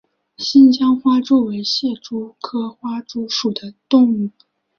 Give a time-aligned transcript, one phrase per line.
[0.35, 4.31] 新疆花蛛为蟹蛛科花蛛属的动物。